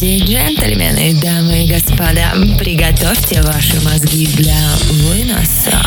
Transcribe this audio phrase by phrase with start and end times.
[0.00, 4.56] Леди и джентльмены, дамы и господа, приготовьте ваши мозги для
[4.92, 5.78] выноса.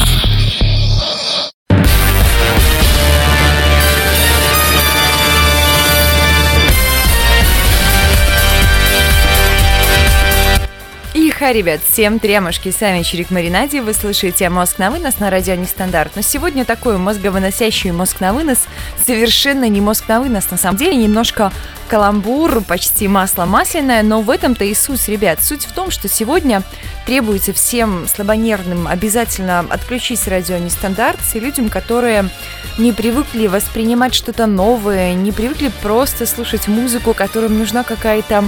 [11.43, 15.55] Ха, ребят, всем тремушки, с вами Чирик Маринади, вы слышите «Мозг на вынос» на радио
[15.55, 16.13] Нестандарт.
[16.15, 18.59] Но сегодня такой мозговыносящий мозг на вынос,
[19.05, 21.51] совершенно не мозг на вынос, на самом деле, немножко
[21.89, 25.43] каламбур, почти масло масляное, но в этом-то и суть, ребят.
[25.43, 26.63] Суть в том, что сегодня
[27.05, 32.29] требуется всем слабонервным обязательно отключить радио Нестандарт, и людям, которые
[32.77, 38.45] не привыкли воспринимать что-то новое, не привыкли просто слушать музыку, которым нужна какая-то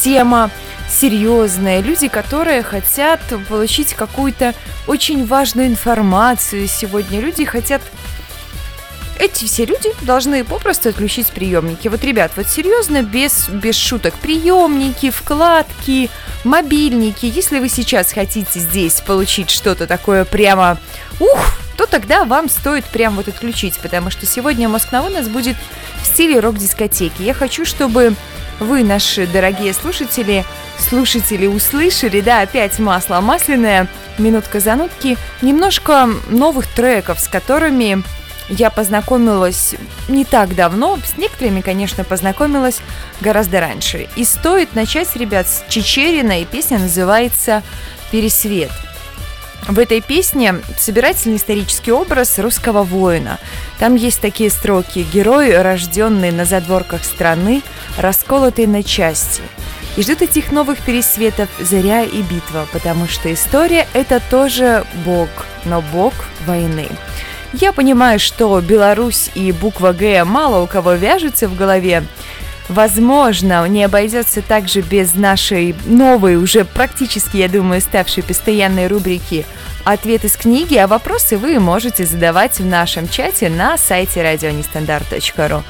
[0.00, 0.50] тема,
[0.90, 4.54] серьезные, люди, которые хотят получить какую-то
[4.86, 7.20] очень важную информацию сегодня.
[7.20, 7.82] Люди хотят
[9.18, 11.88] эти все люди должны попросту отключить приемники.
[11.88, 16.10] Вот, ребят, вот серьезно, без, без шуток, приемники, вкладки,
[16.42, 17.26] мобильники.
[17.26, 20.78] Если вы сейчас хотите здесь получить что-то такое прямо
[21.20, 25.56] ух, то тогда вам стоит прям вот отключить, потому что сегодня Мозг на вынос будет
[26.02, 27.22] в стиле рок-дискотеки.
[27.22, 28.14] Я хочу, чтобы
[28.64, 30.44] вы, наши дорогие слушатели,
[30.78, 33.86] слушатели услышали, да, опять масло масляное,
[34.18, 38.02] минутка занутки, немножко новых треков, с которыми
[38.48, 39.74] я познакомилась
[40.08, 42.80] не так давно, с некоторыми, конечно, познакомилась
[43.20, 44.08] гораздо раньше.
[44.16, 47.62] И стоит начать, ребят, с Чечерина, и песня называется
[48.10, 48.70] «Пересвет».
[49.68, 53.38] В этой песне собирательный исторический образ русского воина.
[53.78, 57.62] Там есть такие строки «Герой, рожденный на задворках страны,
[57.96, 59.42] расколотый на части».
[59.96, 65.28] И ждут этих новых пересветов заря и битва, потому что история– это тоже Бог,
[65.64, 66.12] но Бог
[66.46, 66.88] войны.
[67.52, 72.04] Я понимаю, что Беларусь и буква Г мало у кого вяжутся в голове,
[72.68, 79.44] Возможно, не обойдется также без нашей новой, уже практически, я думаю, ставшей постоянной рубрики
[79.84, 85.62] «Ответ из книги», а вопросы вы можете задавать в нашем чате на сайте радионестандарт.ру.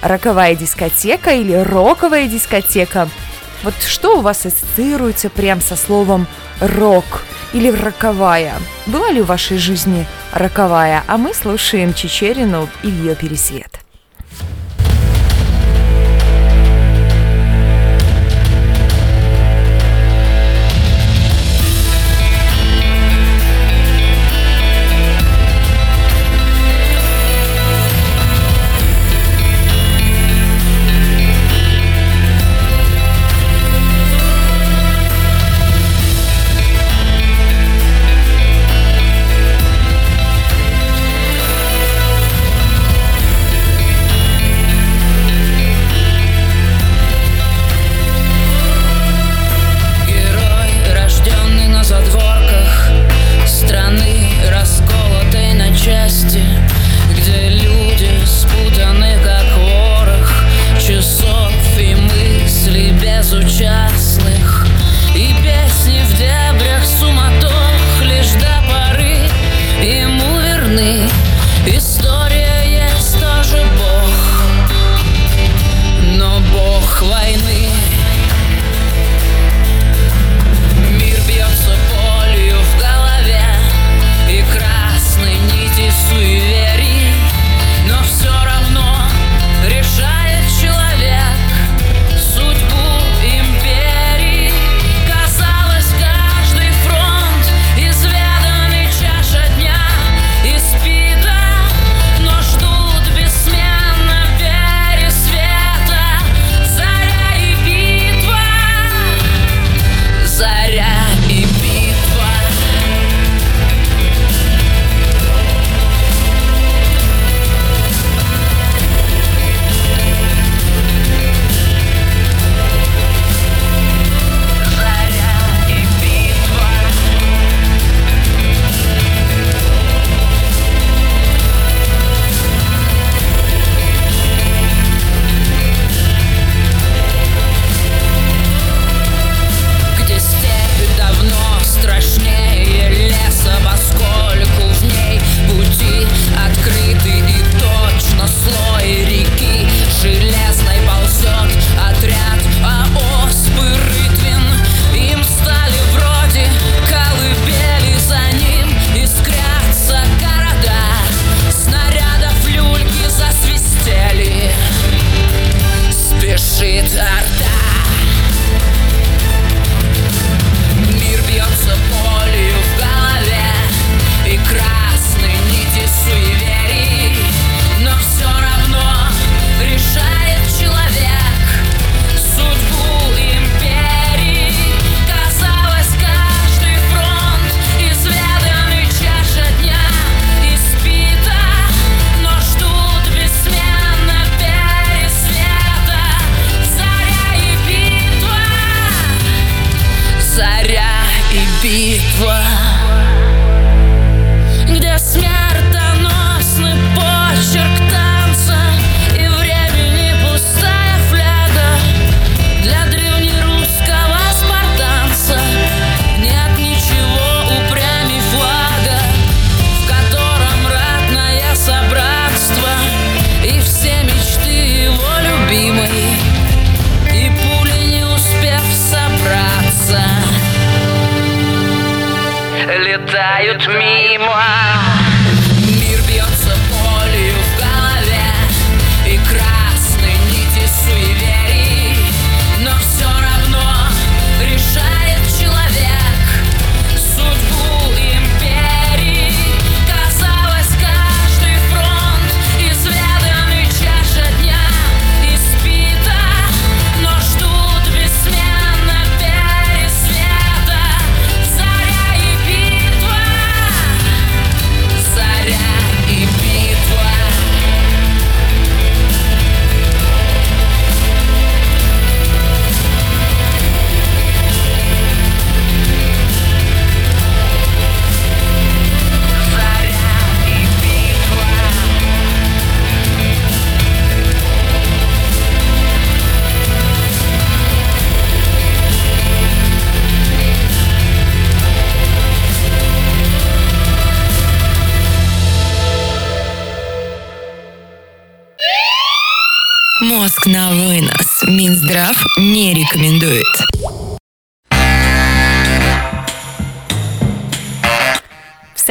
[0.00, 3.08] Роковая дискотека или роковая дискотека–
[3.62, 6.26] вот что у вас ассоциируется прям со словом
[6.60, 8.54] «рок» или «роковая»?
[8.86, 11.02] Была ли в вашей жизни роковая?
[11.06, 13.77] А мы слушаем Чечерину и ее пересвет.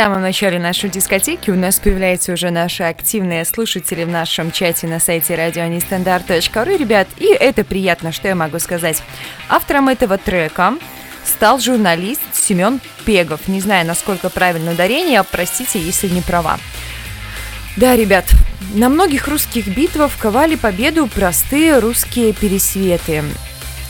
[0.08, 5.02] Самом начале нашей дискотеки у нас появляются уже наши активные слушатели в нашем чате на
[5.02, 9.04] сайте радионестандарт.ру, ребят, и это приятно, что я могу сказать.
[9.50, 10.76] Автором этого трека
[11.26, 13.50] стал журналист Семен Пегов.
[13.50, 16.58] Не знаю, насколько правильно ударение, простите, если не права.
[17.76, 18.28] Да, ребят,
[18.76, 23.26] на многих русских битвах ковали победу простые русские пересветы.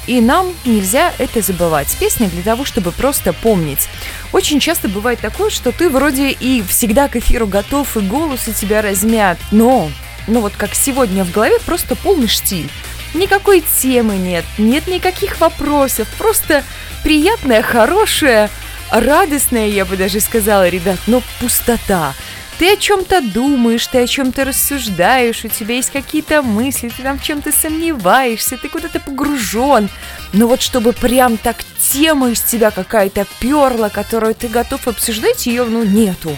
[0.08, 1.96] И нам нельзя это забывать.
[2.00, 3.90] Песня для того, чтобы просто помнить.
[4.32, 8.54] Очень часто бывает такое, что ты вроде и всегда к эфиру готов, и голос у
[8.54, 9.92] тебя размят, но,
[10.28, 12.70] ну вот как сегодня в голове, просто полный штиль.
[13.14, 16.64] Никакой темы нет, нет никаких вопросов, просто
[17.04, 18.50] приятная, хорошая,
[18.92, 22.14] радостная, я бы даже сказала, ребят, но пустота.
[22.60, 27.20] Ты о чем-то думаешь, ты о чем-то рассуждаешь, у тебя есть какие-то мысли, ты там
[27.20, 29.90] в чем-то сомневаешься, ты куда-то погружен.
[30.34, 35.66] Но вот чтобы прям так тема из тебя какая-то перла, которую ты готов обсуждать, ее,
[35.66, 36.36] ну, нету.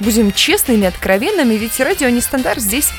[0.00, 2.90] Будем честными, откровенными, ведь радио не стандарт, здесь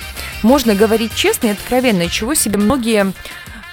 [0.41, 3.11] можно говорить честно и откровенно, чего себе многие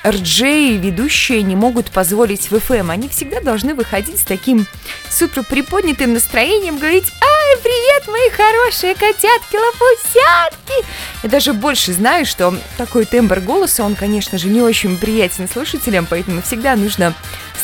[0.04, 2.90] RJ ведущие не могут позволить в FM.
[2.90, 4.66] Они всегда должны выходить с таким
[5.10, 10.86] супер приподнятым настроением, говорить «Ай, привет, мои хорошие котятки, лопусятки!»
[11.22, 16.06] Я даже больше знаю, что такой тембр голоса, он, конечно же, не очень приятен слушателям,
[16.08, 17.14] поэтому всегда нужно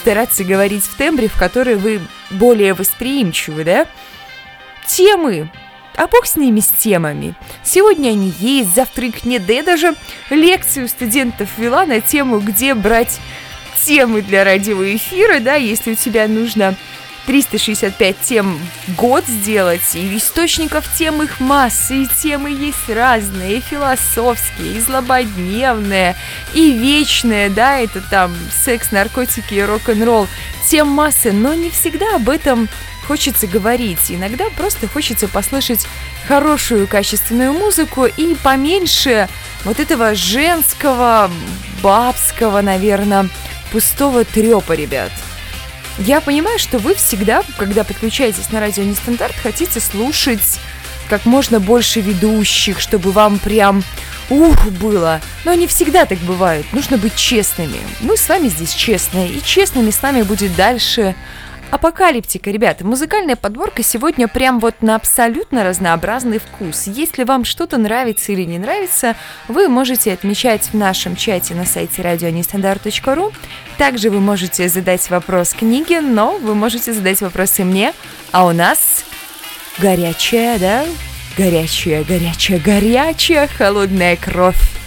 [0.01, 2.01] стараться говорить в тембре, в который вы
[2.31, 3.87] более восприимчивы, да?
[4.87, 5.51] Темы
[5.97, 7.35] а бог с ними, с темами.
[7.63, 9.47] Сегодня они есть, завтра их нет.
[9.47, 9.95] Да я даже
[10.31, 13.21] лекцию студентов вела на тему, где брать
[13.85, 16.75] темы для радиоэфира, да, если у тебя нужно
[17.27, 23.61] 365 тем в год сделать, и источников тем их масса, и темы есть разные, и
[23.61, 26.17] философские, и злободневные,
[26.53, 28.35] и вечные, да, это там
[28.65, 30.29] секс, наркотики и рок-н-ролл,
[30.69, 32.69] тем массы, но не всегда об этом
[33.05, 34.11] хочется говорить.
[34.11, 35.87] Иногда просто хочется послушать
[36.27, 39.29] хорошую качественную музыку и поменьше
[39.65, 41.31] вот этого женского,
[41.83, 43.29] бабского, наверное,
[43.71, 45.11] пустого трепа, ребят.
[45.99, 50.59] Я понимаю, что вы всегда, когда подключаетесь на радио Нестандарт, хотите слушать
[51.09, 53.85] как можно больше ведущих, чтобы вам прям
[54.31, 55.21] ух было.
[55.45, 56.67] Но не всегда так бывает.
[56.73, 57.79] Нужно быть честными.
[58.01, 61.15] Мы с вами здесь честные, и честными с нами будет дальше
[61.75, 66.85] Апокалиптика, ребята, музыкальная подборка сегодня прям вот на абсолютно разнообразный вкус.
[66.87, 69.17] Если вам что-то нравится или не нравится,
[69.49, 73.33] вы можете отмечать в нашем чате на сайте радионестандарт.ру.
[73.77, 77.93] Также вы можете задать вопрос книге, но вы можете задать вопросы мне,
[78.31, 79.05] а у нас
[79.79, 80.85] горячая, да?
[81.37, 84.84] Горячая, горячая, горячая холодная кровь.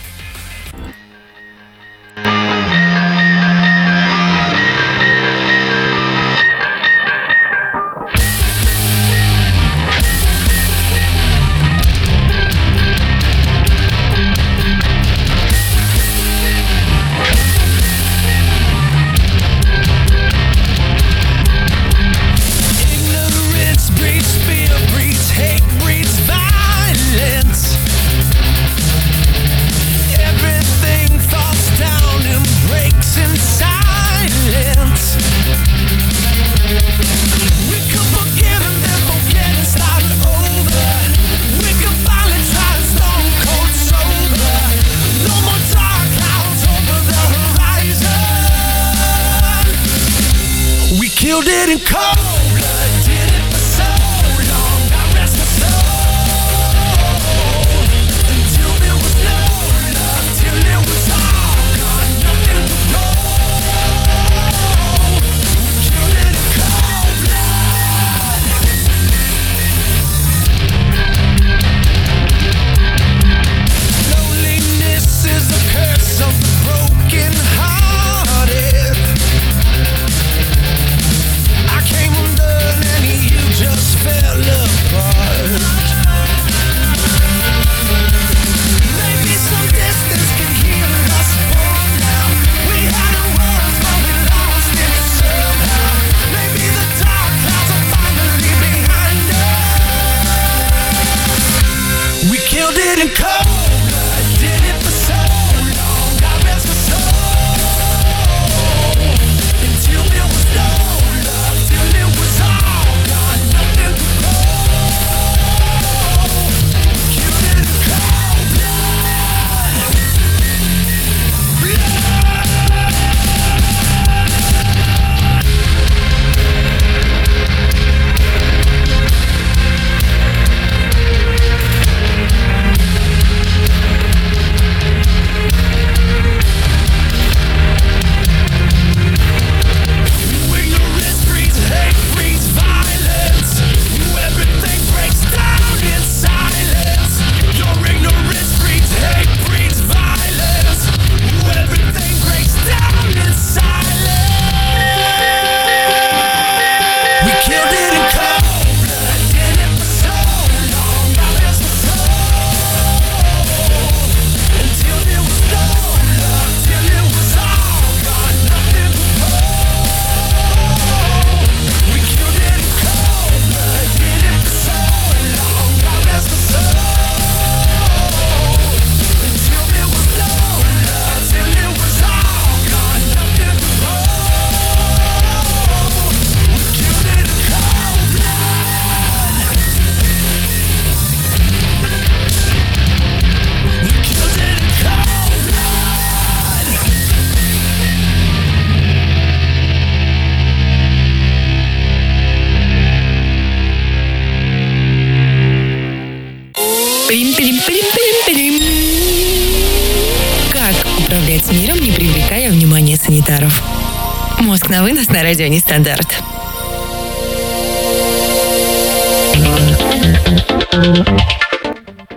[215.28, 216.08] Радио Нестандарт.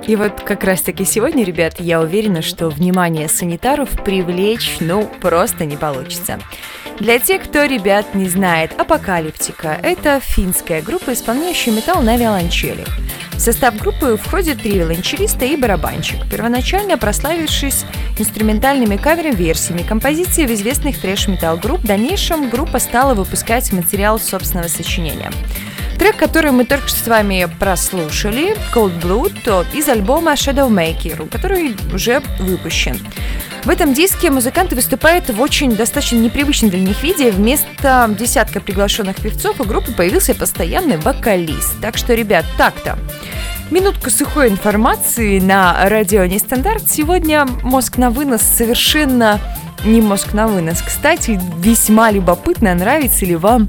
[0.06, 5.76] И вот как раз-таки сегодня, ребят, я уверена, что внимание санитаров привлечь, ну, просто не
[5.76, 6.38] получится.
[7.00, 12.96] Для тех, кто, ребят, не знает, Апокалиптика– это финская группа, исполняющая металл на виолончелях.
[13.40, 17.86] В состав группы входят три виолончелиста и барабанщик, первоначально прославившись
[18.18, 25.30] инструментальными кавер-версиями композиций в известных трэш-металл групп, в дальнейшем группа стала выпускать материал собственного сочинения.
[25.98, 32.20] Трек, который мы только что с вами прослушали, Cold Blood, из альбома Shadowmaker, который уже
[32.40, 32.98] выпущен.
[33.64, 37.30] В этом диске музыканты выступают в очень достаточно непривычном для них виде.
[37.30, 41.78] Вместо десятка приглашенных певцов у группы появился постоянный вокалист.
[41.82, 42.98] Так что, ребят, так-то.
[43.70, 46.88] Минутка сухой информации на радио Нестандарт.
[46.88, 49.38] Сегодня мозг на вынос совершенно
[49.84, 50.82] не мозг на вынос.
[50.82, 53.68] Кстати, весьма любопытно, нравится ли вам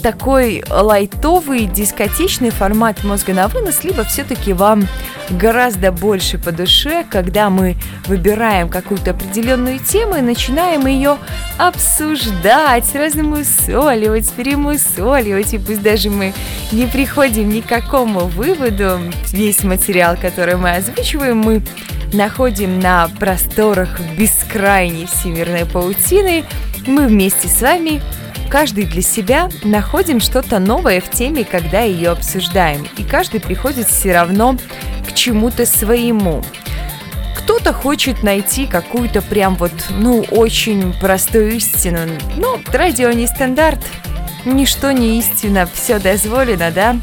[0.00, 4.86] такой лайтовый дискотечный формат мозга на вынос, либо все-таки вам
[5.28, 7.76] гораздо больше по душе, когда мы
[8.06, 11.18] выбираем какую-то определенную тему и начинаем ее
[11.58, 16.32] обсуждать, размусоливать, перемусоливать, и пусть даже мы
[16.72, 18.98] не приходим ни к какому выводу,
[19.32, 21.62] весь материал, который мы озвучиваем, мы
[22.12, 26.44] находим на просторах бескрайней всемирной паутины,
[26.86, 28.00] мы вместе с вами
[28.48, 32.86] каждый для себя находим что-то новое в теме, когда ее обсуждаем.
[32.96, 34.56] И каждый приходит все равно
[35.08, 36.42] к чему-то своему.
[37.36, 41.98] Кто-то хочет найти какую-то прям вот, ну, очень простую истину.
[42.36, 43.80] Ну, радио не стандарт,
[44.44, 46.96] ничто не истина, все дозволено, да?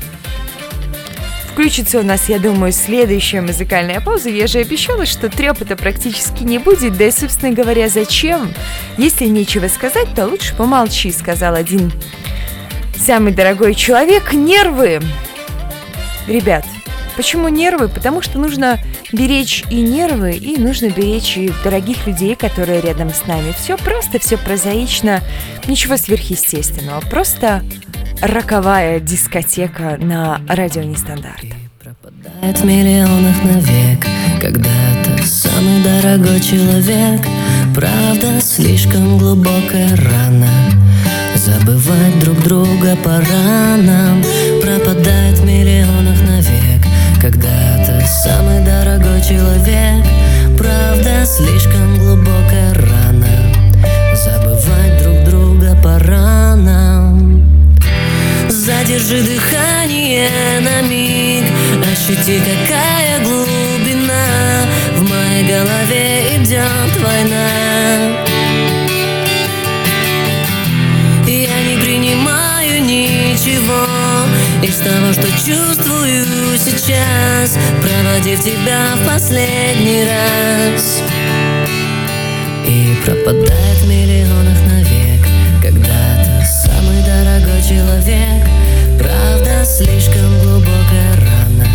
[1.58, 4.30] Включится у нас, я думаю, следующая музыкальная пауза.
[4.30, 6.96] Я же обещала, что трепота практически не будет.
[6.98, 8.54] Да и, собственно говоря, зачем?
[9.00, 11.92] Если нечего сказать, то лучше помолчи, сказал один
[12.96, 14.34] самый дорогой человек.
[14.34, 15.02] Нервы!
[16.28, 16.64] Ребят,
[17.16, 17.90] почему нервы?
[17.90, 18.78] Потому что нужно
[19.12, 23.52] беречь и нервы, и нужно беречь и дорогих людей, которые рядом с нами.
[23.58, 25.24] Все просто, все прозаично,
[25.66, 27.02] ничего сверхъестественного.
[27.02, 27.64] Просто
[28.22, 31.46] роковая дискотека на радио Нестандарт.
[31.80, 34.06] Пропадает в миллионах навек.
[34.42, 37.22] Когда-то самый дорогой человек.
[37.76, 40.50] Правда, слишком глубокая рана.
[41.36, 44.24] Забывать друг друга пора нам.
[44.62, 46.86] Пропадает в миллионах навек.
[47.22, 50.06] Когда-то самый дорогой человек.
[50.58, 53.28] Правда, слишком глубокая рана.
[54.16, 57.27] Забывать друг друга пора нам
[58.68, 61.46] Задержи дыхание на миг.
[61.90, 64.66] Ощути, какая глубина
[64.98, 67.48] В моей голове идет война.
[71.26, 73.88] Я не принимаю ничего
[74.62, 77.58] Из того, что чувствую сейчас.
[77.82, 81.02] Проводив тебя в последний раз.
[82.68, 84.98] И пропадает в миллионах навек
[85.62, 86.07] самый
[87.18, 88.44] дорогой человек
[89.00, 91.68] Правда, слишком глубокая рана.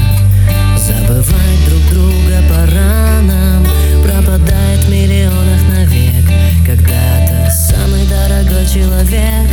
[0.77, 3.67] Забывать друг друга пора нам
[4.03, 6.25] Пропадает в миллионах навек.
[6.67, 9.49] Когда-то самый дорогой человек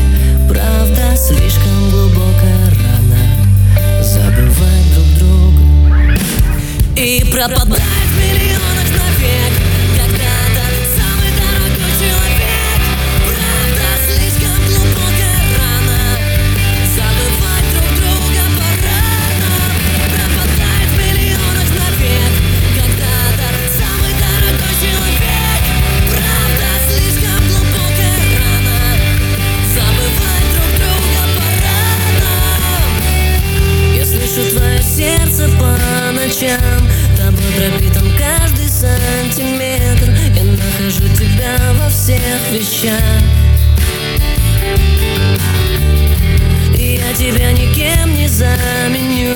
[0.47, 4.03] Правда, слишком глубокая рана.
[4.03, 6.17] Забывать друг друга.
[6.95, 9.58] И пропадает в миллионах навек
[36.39, 40.09] ночам Тобой пропитан каждый сантиметр?
[40.35, 42.21] Я нахожу тебя во всех
[42.51, 43.01] вещах.
[46.77, 49.35] И я тебя никем не заменю.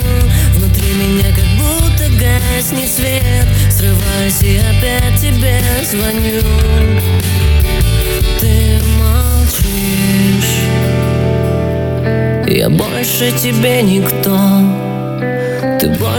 [0.56, 3.48] Внутри меня как будто гаснет свет.
[3.70, 6.42] Срываюсь и опять тебе звоню.
[8.40, 9.64] Ты молчишь.
[12.48, 14.93] Я больше тебе никто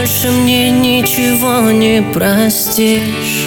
[0.04, 3.43] больше мне ничего не простишь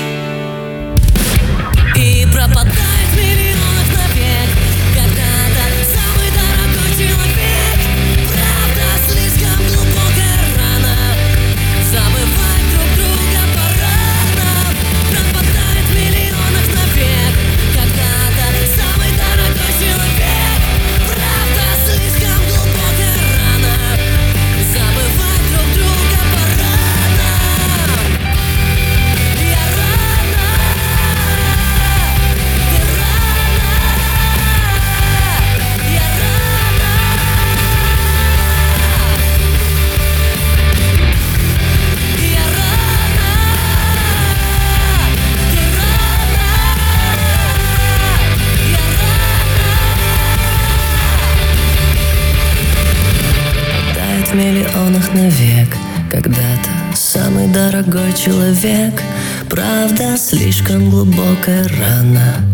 [58.28, 59.02] человек.
[59.50, 62.47] Правда, слишком глубокая рана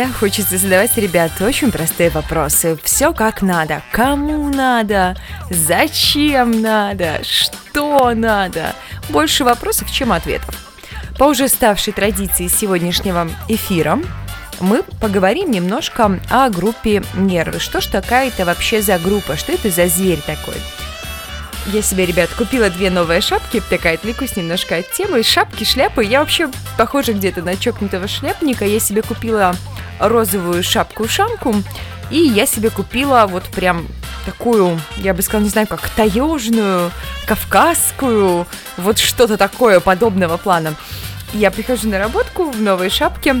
[0.00, 2.78] Всегда хочется задавать, ребят, очень простые вопросы.
[2.82, 3.82] Все как надо.
[3.92, 5.14] Кому надо?
[5.50, 7.20] Зачем надо?
[7.22, 8.74] Что надо?
[9.10, 10.54] Больше вопросов, чем ответов.
[11.18, 13.98] По уже ставшей традиции сегодняшнего эфира
[14.58, 17.60] мы поговорим немножко о группе «Нервы».
[17.60, 19.36] Что ж такая это вообще за группа?
[19.36, 20.56] Что это за зверь такой?
[21.66, 25.22] Я себе, ребят, купила две новые шапки, такая отвлекусь немножко от темы.
[25.22, 28.64] Шапки, шляпы, я вообще похожа где-то на чокнутого шляпника.
[28.64, 29.54] Я себе купила
[30.00, 31.54] розовую шапку-ушанку,
[32.10, 33.86] и я себе купила вот прям
[34.26, 36.90] такую, я бы сказала, не знаю, как таежную,
[37.26, 40.74] кавказскую, вот что-то такое подобного плана.
[41.32, 43.36] Я прихожу на работку в новой шапке,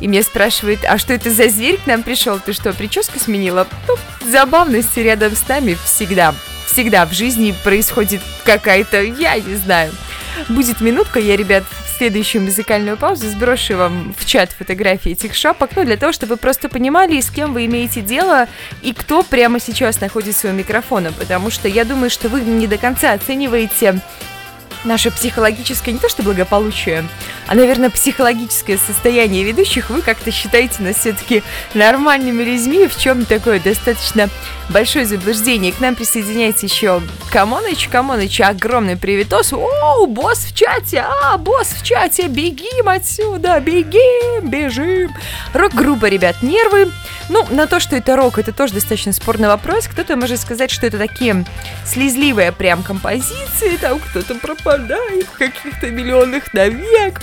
[0.00, 2.38] и меня спрашивают, а что это за зверь к нам пришел?
[2.38, 3.66] Ты что, прическу сменила?
[3.86, 3.96] Ну,
[4.30, 6.34] забавность рядом с нами всегда.
[6.66, 9.92] Всегда в жизни происходит какая-то, я не знаю.
[10.48, 11.64] Будет минутка, я, ребят,
[11.98, 16.36] следующую музыкальную паузу сброшу вам в чат фотографии этих шапок, ну, для того, чтобы вы
[16.36, 18.46] просто понимали, с кем вы имеете дело
[18.82, 22.78] и кто прямо сейчас находится у микрофона, потому что я думаю, что вы не до
[22.78, 24.00] конца оцениваете
[24.84, 27.06] наше психологическое, не то что благополучие,
[27.46, 31.42] а, наверное, психологическое состояние ведущих, вы как-то считаете нас все-таки
[31.74, 34.28] нормальными людьми, в чем такое достаточно
[34.68, 35.72] большое заблуждение.
[35.72, 37.88] К нам присоединяется еще Камоныч.
[37.88, 39.52] Камоныч, огромный приветос.
[39.52, 45.14] О, босс в чате, а, босс в чате, бегим отсюда, бегим, бежим.
[45.52, 46.90] Рок-группа, ребят, нервы.
[47.28, 49.86] Ну, на то, что это рок, это тоже достаточно спорный вопрос.
[49.86, 51.44] Кто-то может сказать, что это такие
[51.84, 57.20] слезливые прям композиции, там кто-то пропадает в каких-то миллионах навек.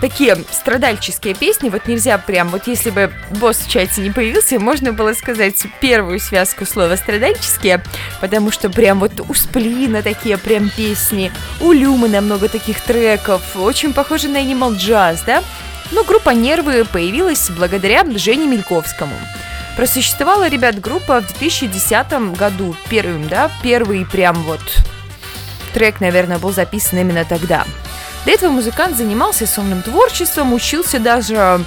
[0.00, 4.92] Такие страдальческие песни, вот нельзя прям, вот если бы босс в чате не появился, можно
[4.92, 7.84] было сказать первую связку слова страдальческие,
[8.20, 13.92] потому что прям вот у Сплина такие прям песни, у Люмана много таких треков, очень
[13.92, 15.44] похоже на Animal Jazz, да?
[15.92, 19.14] Но группа «Нервы» появилась благодаря Жене Мельковскому.
[19.76, 24.60] Просуществовала, ребят, группа в 2010 году, первым, да, первый прям вот
[25.72, 27.64] трек, наверное, был записан именно тогда.
[28.24, 31.60] До этого музыкант занимался сольным творчеством, учился даже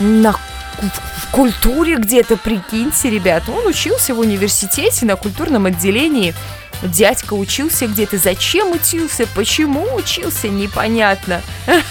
[0.00, 3.44] на в культуре где-то, прикиньте, ребят.
[3.48, 6.34] Он учился в университете на культурном отделении.
[6.82, 8.18] Дядька учился где-то.
[8.18, 9.26] Зачем учился?
[9.34, 10.48] Почему учился?
[10.48, 11.42] Непонятно.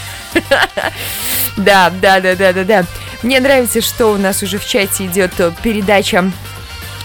[1.58, 2.86] Да, да, да, да, да, да.
[3.24, 6.32] Мне нравится, что у нас уже в чате идет передача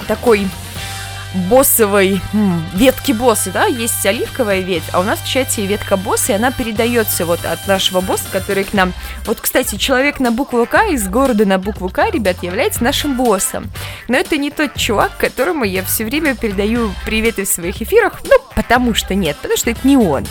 [0.07, 0.47] такой
[1.35, 2.21] боссовой
[2.75, 6.51] ветки босса, да, есть оливковая ветвь, а у нас в чате ветка босса, и она
[6.51, 8.93] передается вот от нашего босса, который к нам...
[9.25, 13.71] Вот, кстати, человек на букву К из города на букву К, ребят, является нашим боссом.
[14.09, 18.37] Но это не тот чувак, которому я все время передаю приветы в своих эфирах, ну,
[18.55, 20.25] потому что нет, потому что это не он.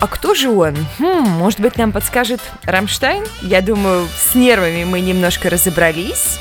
[0.00, 0.76] А кто же он?
[0.98, 3.24] Хм, может быть, нам подскажет Рамштайн?
[3.42, 6.40] Я думаю, с нервами мы немножко разобрались.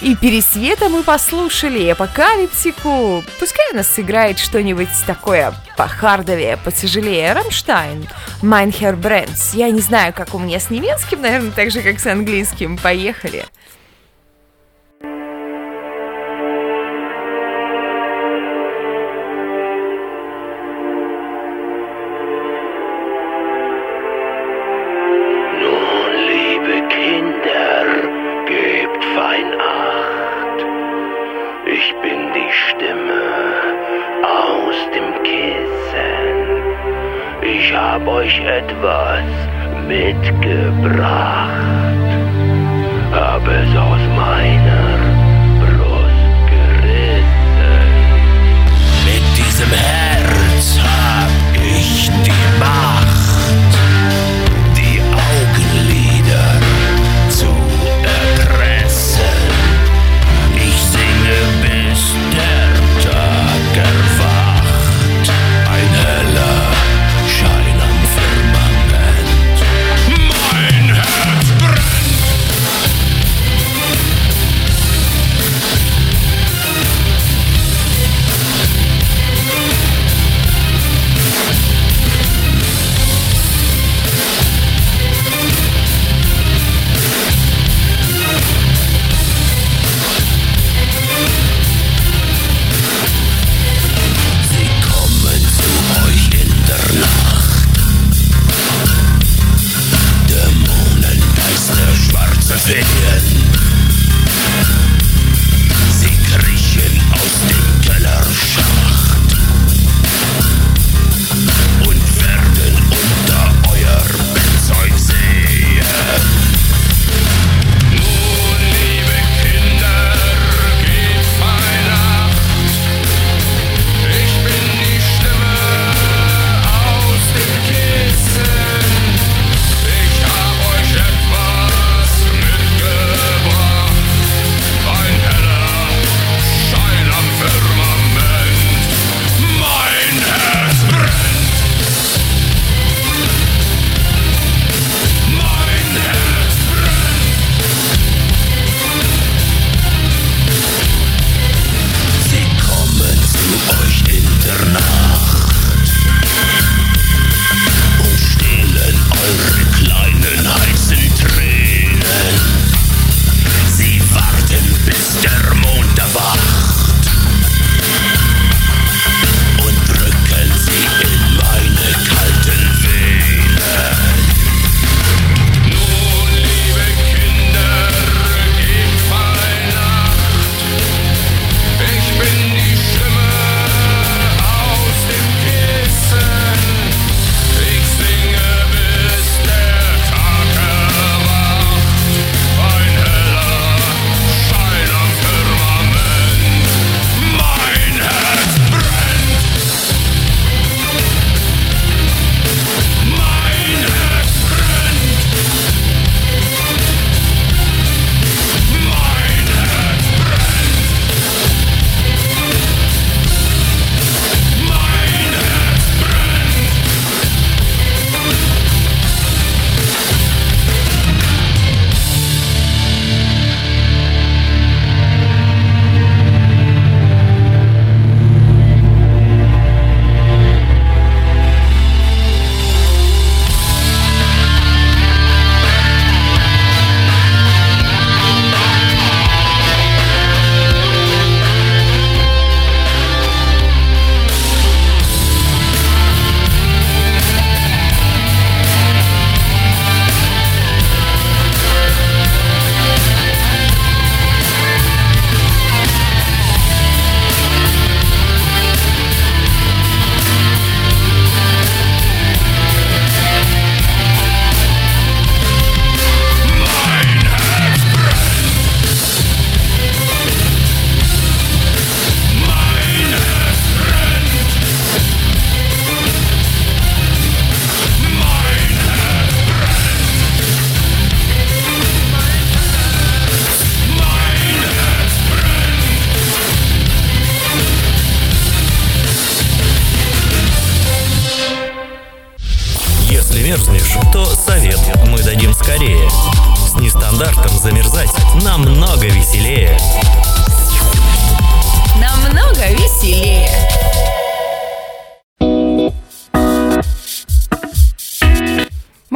[0.00, 3.24] И пересвета мы послушали, апокалиптику.
[3.38, 7.32] Пускай у нас сыграет что-нибудь такое похардовее, потяжелее.
[7.32, 8.08] Рамштайн,
[8.42, 9.54] Mein Herz brennt.
[9.54, 12.76] Я не знаю, как у меня с немецким, наверное, так же, как с английским.
[12.76, 13.44] Поехали.
[13.44, 13.46] Nun,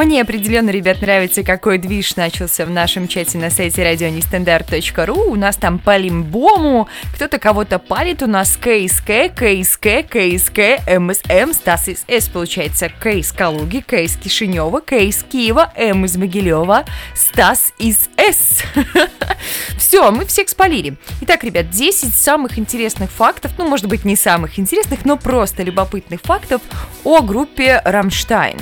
[0.03, 5.31] Мне определенно, ребят, нравится, какой движ начался в нашем чате на сайте радионестандарт.ру.
[5.31, 11.89] У нас там по лимбому, кто-то кого-то палит, у нас КСК, КСК, КСК, МСМ, Стас
[11.89, 16.87] из С, получается, К из Калуги, К из Кишинева, К из Киева, М из Могилева,
[17.15, 18.63] Стас из С.
[19.77, 20.97] Все, мы всех спалили.
[21.21, 26.23] Итак, ребят, 10 самых интересных фактов, ну, может быть, не самых интересных, но просто любопытных
[26.23, 26.63] фактов
[27.05, 28.57] о группе «Рамштайн».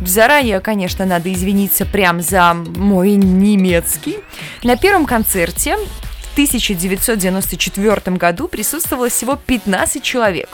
[0.00, 4.18] Заранее, конечно, надо извиниться прям за мой немецкий.
[4.62, 5.76] На первом концерте
[6.38, 10.48] 1994 году присутствовало всего 15 человек.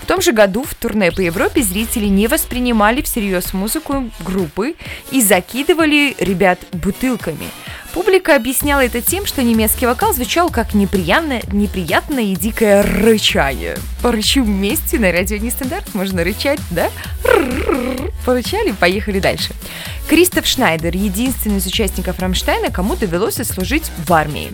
[0.00, 4.76] В том же году в турне по Европе зрители не воспринимали всерьез музыку группы
[5.10, 7.48] и закидывали ребят бутылками.
[7.92, 13.76] Публика объясняла это тем, что немецкий вокал звучал как неприятное, неприятное и дикое рычание.
[14.02, 16.90] Порычу вместе на радио Нестандарт, можно рычать, да?
[18.24, 19.52] Порычали, поехали дальше.
[20.08, 24.52] Кристоф Шнайдер, единственный из участников Рамштайна, кому довелось служить в армии.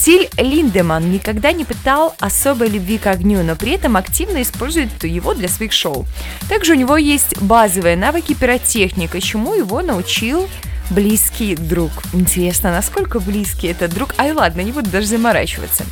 [0.00, 5.32] Тиль Линдеман никогда не питал особой любви к огню, но при этом активно использует его
[5.34, 6.06] для своих шоу.
[6.48, 10.48] Также у него есть базовые навыки пиротехника, чему его научил
[10.90, 11.90] близкий друг.
[12.12, 14.14] Интересно, насколько близкий этот друг?
[14.18, 15.84] Ай, ладно, не буду даже заморачиваться.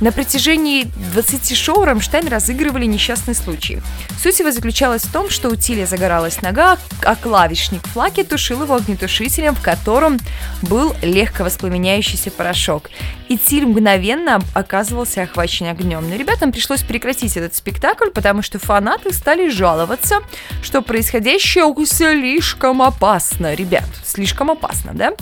[0.00, 3.82] На протяжении 20 шоу Рамштайн разыгрывали несчастный случай.
[4.22, 8.74] Суть его заключалась в том, что у Тиля загоралась нога, а клавишник Флаки тушил его
[8.74, 10.18] огнетушителем, в котором
[10.62, 12.90] был легко воспламеняющийся порошок.
[13.28, 16.08] И Тиль мгновенно оказывался охвачен огнем.
[16.08, 20.20] Но ребятам пришлось прекратить этот спектакль, потому что фанаты стали жаловаться,
[20.62, 23.54] что происходящее слишком опасно.
[23.54, 25.12] Ребят, слишком опасно, да?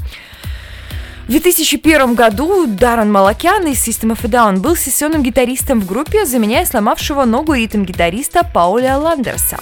[1.27, 6.27] В 2001 году Даррен Малакян из System of a Down был сессионным гитаристом в группе,
[6.27, 9.59] заменяя сломавшего ногу ритм-гитариста Пауля Ландерса.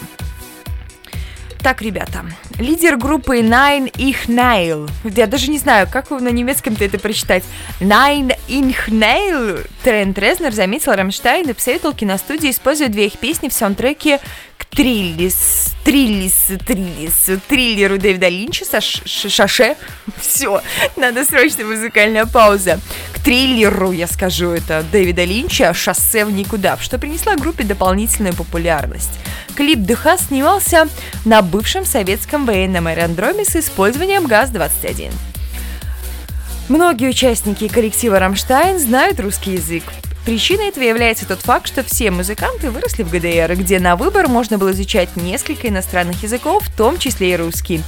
[1.63, 2.25] Так, ребята,
[2.59, 4.89] лидер группы Nine Ich Nail.
[5.05, 7.45] Я даже не знаю, как на немецком-то это прочитать.
[7.81, 9.69] Nine Ich Nail.
[9.89, 14.21] Трент Резнер заметил Рамштайн и посоветовал киностудии использовать две их песни в саундтреке
[14.59, 19.77] к Триллис, Триллис, Триллис, триллеру Дэвида Линча со Шаше.
[20.21, 20.61] Все,
[20.97, 22.81] надо срочно музыкальная пауза.
[23.15, 29.19] К триллеру, я скажу это, Дэвида Линча «Шоссе в никуда», что принесла группе дополнительную популярность.
[29.57, 30.87] Клип Дыха снимался
[31.25, 35.15] на бывшем советском военном аэродроме с использованием ГАЗ-21.
[36.69, 39.85] Многие участники коллектива «Рамштайн» знают русский язык.
[40.29, 44.59] Причиной этого является тот факт, что все музыканты выросли в ГДР, где на выбор можно
[44.59, 47.83] было изучать несколько иностранных языков, в том числе и русский.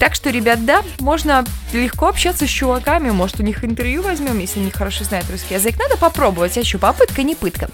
[0.00, 4.58] Так что, ребят, да, можно легко общаться с чуваками, может, у них интервью возьмем, если
[4.58, 5.78] они хорошо знают русский язык.
[5.78, 7.70] Надо попробовать, а что, попытка не пытка.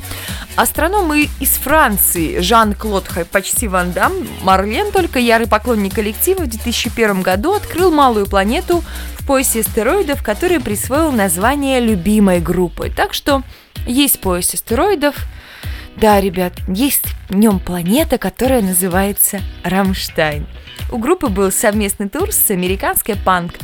[0.57, 7.55] Астрономы из Франции Жан-Клод почти Ван Дам, Марлен, только ярый поклонник коллектива, в 2001 году
[7.55, 8.85] открыл малую планету
[9.19, 12.93] в поясе астероидов, который присвоил название любимой группы.
[12.95, 13.43] Так что
[13.87, 15.17] есть пояс астероидов,
[15.97, 20.47] да, ребят, есть в нем планета, которая называется Рамштайн.
[20.91, 23.55] У группы был совместный тур с американской панк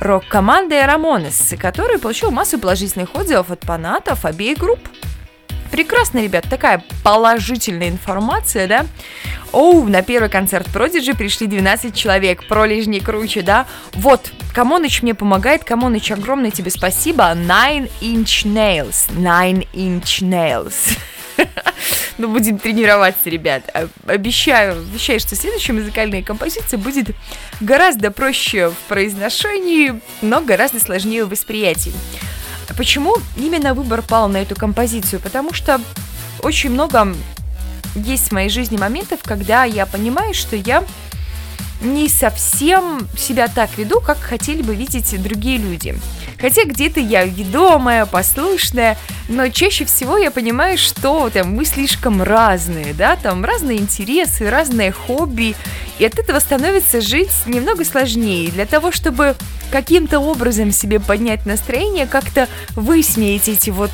[0.00, 4.80] рок-командой Рамонес, который получил массу положительных отзывов от фанатов обеих групп.
[5.72, 8.86] Прекрасно, ребят, такая положительная информация, да?
[9.52, 13.66] Оу, на первый концерт Продиджи пришли 12 человек, пролежни круче, да?
[13.94, 17.24] Вот, Камоныч мне помогает, Камоныч, огромное тебе спасибо.
[17.34, 20.96] Nine Inch Nails, Nine Inch Nails.
[22.18, 23.64] Ну, будем тренироваться, ребят.
[23.74, 27.16] О- Обещаю, обещаю, что следующая музыкальная композиция будет
[27.60, 31.92] гораздо проще в произношении, но гораздо сложнее в восприятии.
[32.76, 35.20] Почему именно выбор пал на эту композицию?
[35.20, 35.80] Потому что
[36.42, 37.14] очень много
[37.94, 40.84] есть в моей жизни моментов, когда я понимаю, что я
[41.82, 45.94] не совсем себя так веду, как хотели бы видеть другие люди.
[46.40, 48.96] Хотя где-то я ведомая, послушная,
[49.28, 54.92] но чаще всего я понимаю, что там мы слишком разные, да, там разные интересы, разные
[54.92, 55.54] хобби,
[55.98, 58.50] и от этого становится жить немного сложнее.
[58.50, 59.36] Для того, чтобы
[59.70, 63.90] каким-то образом себе поднять настроение, как-то высмеять эти вот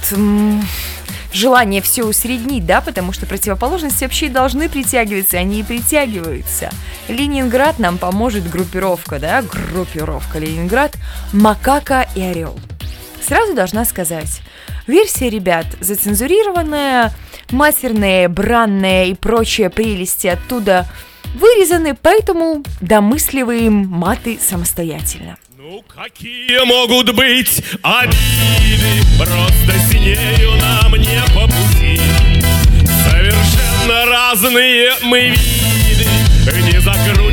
[1.32, 6.70] желание все усреднить, да, потому что противоположности вообще должны притягиваться, они и притягиваются.
[7.08, 10.96] Ленинград нам поможет группировка, да, группировка Ленинград,
[11.32, 12.58] Макака и Орел.
[13.20, 14.40] Сразу должна сказать,
[14.86, 17.12] версия, ребят, зацензурированная,
[17.50, 20.86] матерные, бранные и прочие прелести оттуда
[21.34, 25.36] вырезаны, поэтому домысливаем маты самостоятельно.
[25.60, 29.02] Ну какие могут быть обиды?
[29.18, 32.00] Просто синею нам не по пути
[33.10, 36.08] Совершенно разные мы виды.
[36.62, 37.27] Не закрутишь,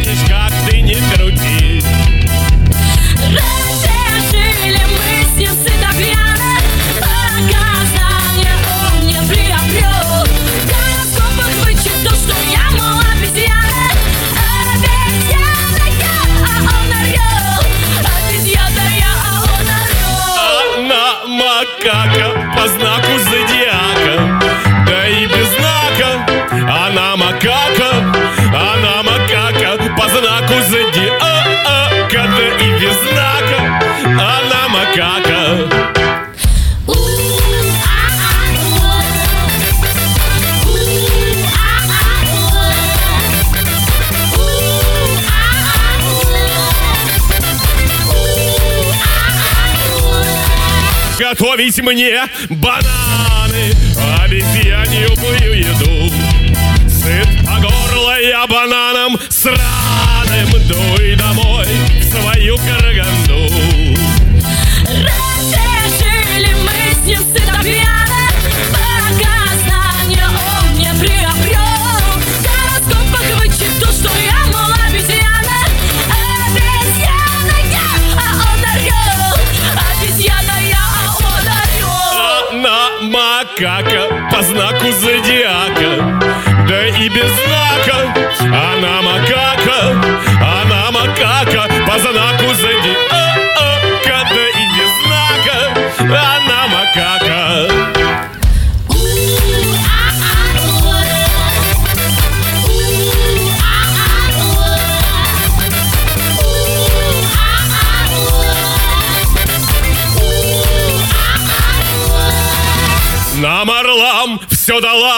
[51.65, 53.71] Готовить мне бананы
[54.21, 56.13] Обезьяньюбую еду.
[56.88, 61.65] Сыт по горло я бананом сраным Дуй домой
[61.99, 63.25] в свою караганду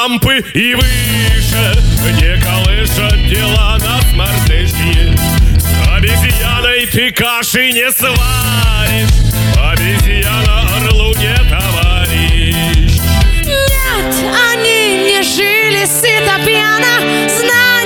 [0.07, 1.83] лампы и выше
[2.21, 5.13] Не колышат дела нас мартышки
[5.93, 9.09] обезьяной ты каши не сваришь
[9.59, 12.99] Обезьяна орлу не товарищ.
[13.43, 14.15] Нет,
[14.51, 17.76] они не жили сыто пьяно Знание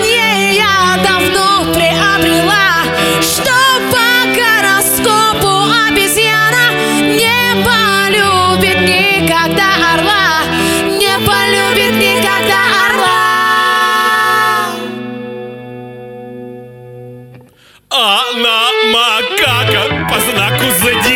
[17.94, 21.11] Она макака по знаку зодиака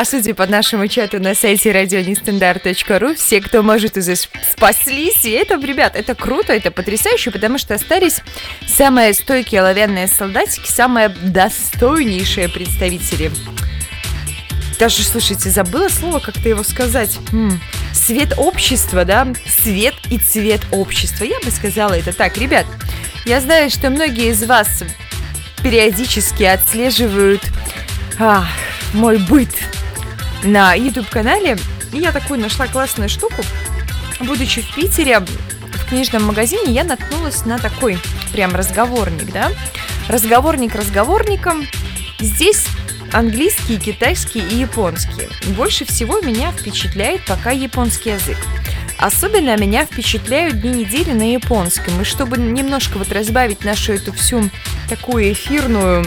[0.00, 5.26] А судя по нашему чату на сайте радионестандарт.ру, все, кто может, уже спаслись.
[5.26, 8.22] И это, ребят, это круто, это потрясающе, потому что остались
[8.66, 13.30] самые стойкие оловянные солдатики, самые достойнейшие представители.
[14.78, 17.18] Даже, слушайте, забыла слово, как-то его сказать.
[17.34, 17.60] М,
[17.92, 19.28] Свет общества, да?
[19.46, 21.24] Свет и цвет общества.
[21.24, 22.38] Я бы сказала это так.
[22.38, 22.64] Ребят,
[23.26, 24.82] я знаю, что многие из вас
[25.62, 27.42] периодически отслеживают
[28.18, 28.46] а,
[28.94, 29.50] мой быт
[30.44, 31.58] на YouTube-канале.
[31.92, 33.42] Я такую нашла классную штуку.
[34.20, 37.98] Будучи в Питере, в книжном магазине, я наткнулась на такой
[38.32, 39.50] прям разговорник, да?
[40.08, 41.66] Разговорник разговорником.
[42.18, 42.66] Здесь
[43.12, 45.28] английский, китайский и японский.
[45.54, 48.38] Больше всего меня впечатляет пока японский язык.
[48.98, 52.00] Особенно меня впечатляют дни недели на японском.
[52.02, 54.50] И чтобы немножко вот разбавить нашу эту всю
[54.90, 56.04] такую эфирную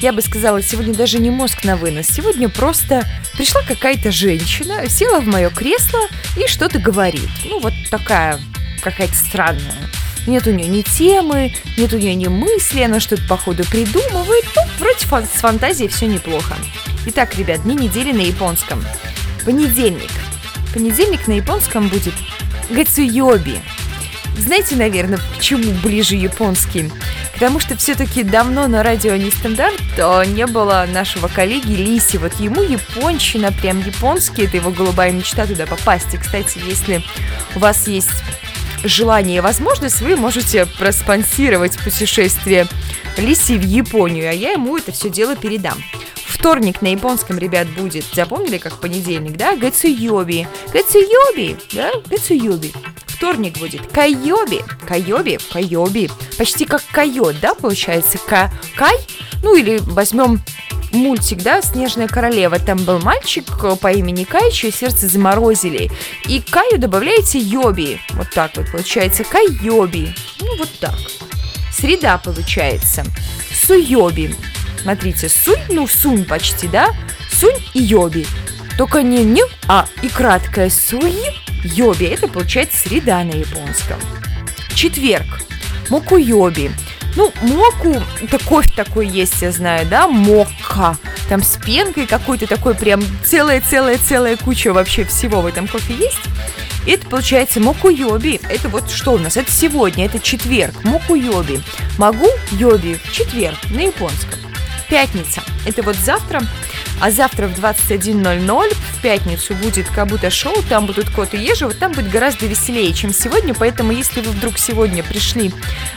[0.00, 2.06] я бы сказала, сегодня даже не мозг на вынос.
[2.06, 3.04] Сегодня просто
[3.36, 6.00] пришла какая-то женщина, села в мое кресло
[6.36, 7.28] и что-то говорит.
[7.44, 8.38] Ну, вот такая
[8.82, 9.74] какая-то странная.
[10.26, 14.44] нет у нее ни темы, нет у нее ни мысли, она что-то походу придумывает.
[14.54, 16.54] Ну, вроде фан- с фантазией все неплохо.
[17.06, 18.84] Итак, ребят, дни недели на японском.
[19.44, 20.10] Понедельник.
[20.72, 22.14] Понедельник на японском будет
[22.70, 23.60] Гацуйоби.
[24.38, 26.90] Знаете, наверное, почему ближе японский?
[27.34, 32.16] Потому что все-таки давно на радио не стандарт, то не было нашего коллеги Лиси.
[32.16, 36.14] Вот ему японщина, прям японский, это его голубая мечта туда попасть.
[36.14, 37.02] И, кстати, если
[37.54, 38.22] у вас есть
[38.84, 42.66] желание и возможность, вы можете проспонсировать путешествие
[43.16, 45.82] Лиси в Японию, а я ему это все дело передам.
[46.28, 49.56] Вторник на японском, ребят, будет, запомнили, как понедельник, да?
[49.56, 50.46] Гацуйоби.
[50.72, 51.90] Гацуйоби, да?
[52.08, 52.72] Гацуйоби.
[53.06, 54.62] Вторник будет Кайоби.
[54.86, 56.08] Кайоби, Кайоби.
[56.36, 58.16] Почти как койот, да, получается?
[58.18, 58.94] Ка Кай?
[59.42, 60.40] Ну или возьмем
[60.92, 62.58] мультик, да, «Снежная королева».
[62.60, 65.90] Там был мальчик э, по имени Кай, чье сердце заморозили.
[66.26, 68.00] И Каю добавляете Йоби.
[68.12, 69.24] Вот так вот получается.
[69.24, 70.14] Кайоби.
[70.40, 70.94] Ну, вот так.
[71.72, 73.04] Среда получается.
[73.66, 74.34] Суйоби.
[74.88, 76.88] Смотрите, сунь, ну сунь почти, да?
[77.30, 78.26] Сунь и йоби.
[78.78, 81.14] Только не не, а и краткое суй,
[81.62, 82.06] йоби.
[82.06, 83.98] Это получается среда на японском.
[84.74, 85.26] Четверг.
[85.90, 86.70] Мокуйоби.
[87.16, 90.96] Ну, моку, это кофе такой есть, я знаю, да, мокка.
[91.28, 96.22] Там с пенкой какой-то такой прям целая-целая-целая куча вообще всего в этом кофе есть.
[96.86, 98.40] И это получается мокуйоби.
[98.48, 99.36] Это вот что у нас?
[99.36, 100.82] Это сегодня, это четверг.
[100.82, 101.60] Мокуйоби.
[101.98, 104.27] Могу йоби четверг на японском.
[104.88, 105.42] Пятница.
[105.66, 106.40] Это вот завтра.
[107.00, 111.78] А завтра в 21.00 в пятницу будет Кабута шоу, там будут Кот и Ежи, вот
[111.78, 115.52] там будет гораздо веселее, чем сегодня, поэтому если вы вдруг сегодня пришли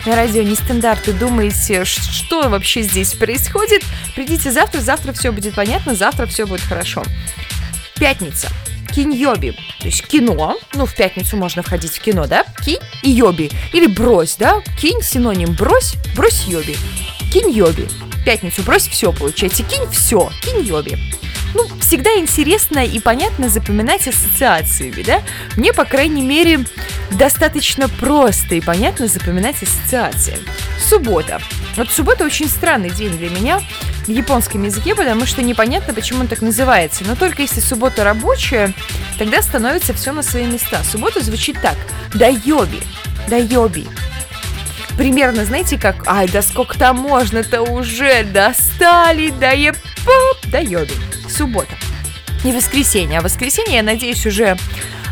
[0.06, 3.84] на радио Нестандарт и думаете, что вообще здесь происходит,
[4.14, 7.04] придите завтра, завтра все будет понятно, завтра все будет хорошо.
[8.00, 8.50] Пятница.
[8.94, 12.44] Киньоби, то есть кино, ну, в пятницу можно входить в кино, да?
[12.64, 14.62] Кинь и йоби, или брось, да?
[14.80, 16.76] Кинь синоним брось, брось йоби.
[17.32, 17.88] Кинь йоби.
[18.26, 19.64] Пятницу брось все, получается.
[19.64, 20.98] Кинь все, кинь йоби.
[21.54, 25.22] Ну, всегда интересно и понятно запоминать ассоциациями, да?
[25.58, 26.62] Мне, по крайней мере,
[27.12, 30.38] достаточно просто и понятно запоминать ассоциации.
[30.80, 31.42] Суббота.
[31.76, 33.62] Вот суббота очень странный день для меня
[34.06, 37.04] в японском языке, потому что непонятно, почему он так называется.
[37.06, 38.74] Но только если суббота рабочая,
[39.18, 40.84] тогда становится все на свои места.
[40.84, 41.78] Суббота звучит так.
[42.14, 42.82] Дайоби.
[43.28, 43.88] Дайоби.
[44.98, 49.78] Примерно, знаете, как «Ай, да сколько там можно-то уже достали, да еп...
[50.52, 50.94] да ёби».
[51.30, 51.74] Суббота.
[52.44, 54.58] Не воскресенье, а воскресенье, я надеюсь, уже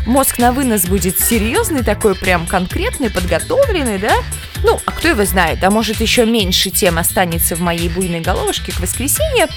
[0.06, 4.14] мозг на вынос будет серьезный, такой прям конкретный, подготовленный, да?
[4.62, 8.72] Ну, а кто его знает, а может еще меньше тем останется в моей буйной головушке
[8.72, 9.48] к воскресенье.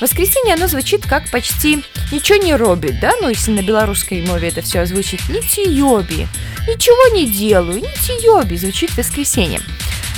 [0.00, 3.12] Воскресенье, оно звучит как почти ничего не робит, да?
[3.20, 6.28] Ну, если на белорусской мове это все озвучить, не тиёби,
[6.68, 9.60] ничего не делаю, не тиёби, звучит воскресенье.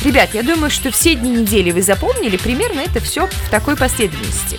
[0.04, 4.58] Ребят, я думаю, что все дни недели вы запомнили, примерно это все в такой последовательности.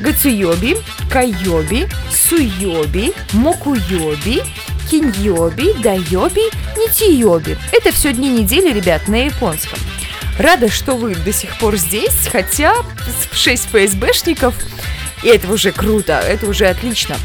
[0.00, 0.78] Гацуйоби,
[1.10, 4.42] Кайоби, Суйоби, Мокуйоби,
[4.90, 6.44] Киньоби, Дайоби,
[6.76, 7.58] Нитиоби.
[7.72, 9.78] Это все дни недели, ребят, на японском.
[10.38, 12.74] Рада, что вы до сих пор здесь, хотя
[13.32, 14.54] 6 ФСБшников,
[15.22, 17.16] и это уже круто, это уже отлично.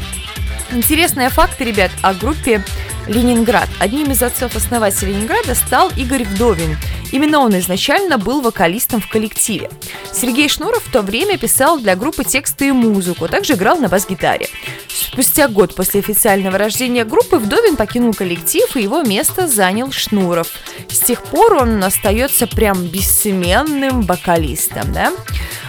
[0.72, 2.62] Интересные факты, ребят, о группе
[3.06, 3.68] Ленинград.
[3.78, 6.76] Одним из отцов-основателей Ленинграда стал Игорь Вдовин.
[7.12, 9.70] Именно он изначально был вокалистом в коллективе.
[10.12, 14.48] Сергей Шнуров в то время писал для группы тексты и музыку, также играл на бас-гитаре.
[14.88, 20.48] Спустя год после официального рождения группы Вдовин покинул коллектив, и его место занял Шнуров.
[20.88, 25.12] С тех пор он остается прям бессменным вокалистом, да?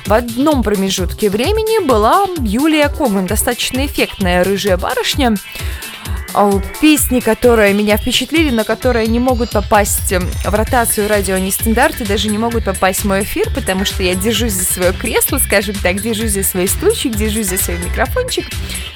[0.05, 5.35] В одном промежутке времени была Юлия Коган, достаточно эффектная рыжая барышня,
[6.81, 12.05] песни, которые меня впечатлили, но которые не могут попасть эм, в ротацию радио нестандарт и
[12.05, 15.75] даже не могут попасть в мой эфир, потому что я держусь за свое кресло, скажем
[15.75, 18.45] так, держусь за свой стульчик, держусь за свой микрофончик.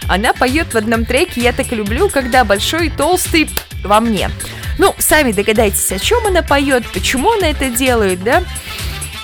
[0.07, 3.49] Она поет в одном треке «Я так люблю, когда большой и толстый
[3.83, 4.29] во мне».
[4.77, 8.43] Ну, сами догадайтесь, о чем она поет, почему она это делает, да?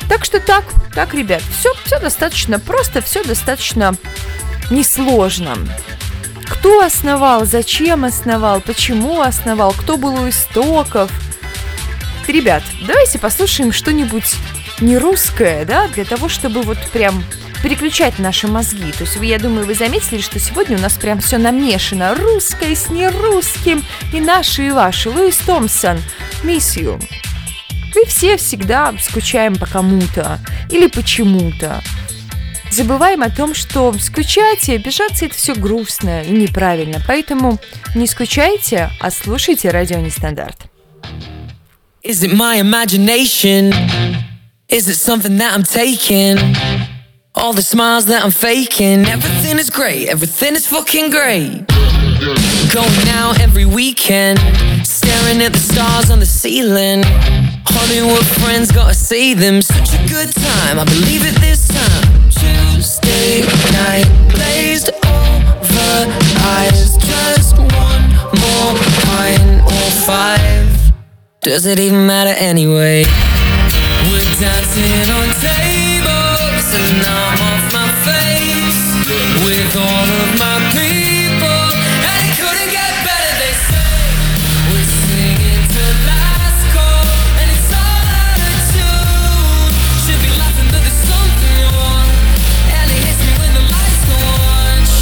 [0.09, 3.95] Так что так, так, ребят, все, все достаточно просто, все достаточно
[4.69, 5.55] несложно.
[6.47, 11.11] Кто основал, зачем основал, почему основал, кто был у истоков.
[12.27, 14.35] Ребят, давайте послушаем что-нибудь
[14.79, 17.23] не русское, да, для того, чтобы вот прям
[17.63, 18.91] переключать наши мозги.
[18.91, 22.13] То есть, вы, я думаю, вы заметили, что сегодня у нас прям все намешано.
[22.15, 23.83] Русское с нерусским,
[24.13, 25.09] и наши, и ваши.
[25.09, 25.97] Луис Томпсон,
[26.43, 27.01] You.
[27.95, 30.39] Мы все всегда скучаем по кому-то
[30.69, 31.81] или почему-то.
[32.71, 37.01] Забываем о том, что скучать и обижаться это все грустно и неправильно.
[37.07, 37.59] Поэтому
[37.93, 40.57] не скучайте, а слушайте радио Нестандарт.
[42.03, 43.73] Is it my imagination?
[44.69, 46.37] Is it something that I'm taking?
[47.33, 51.65] All the smiles that I'm faking, everything is great, everything is fucking great.
[52.73, 54.39] Going out every weekend,
[54.83, 57.03] staring at the stars on the ceiling.
[57.69, 59.61] Hollywood friends, gotta see them.
[59.61, 62.29] Such a good time, I believe it this time.
[62.29, 63.41] Tuesday
[63.71, 66.01] night, glazed over
[66.57, 66.97] eyes.
[66.97, 68.05] Just one
[68.41, 68.73] more
[69.05, 70.93] pint or five.
[71.41, 73.03] Does it even matter anyway?
[74.09, 78.81] We're dancing on tables and I'm off my face
[79.45, 80.84] with all of my people.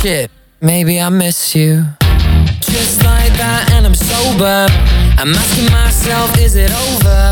[0.04, 0.30] Shit,
[0.60, 1.88] maybe I miss you.
[2.60, 4.68] Just like that, and I'm sober.
[5.16, 7.32] I'm asking myself, is it over?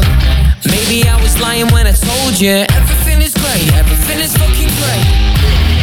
[0.72, 5.08] Maybe I was lying when I told you everything is great, everything is fucking great.